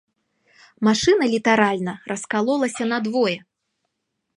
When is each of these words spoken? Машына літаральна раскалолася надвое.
Машына 0.87 1.23
літаральна 1.35 1.93
раскалолася 2.13 2.83
надвое. 2.97 3.37